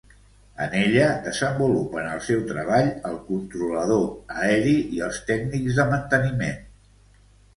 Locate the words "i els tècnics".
4.97-5.77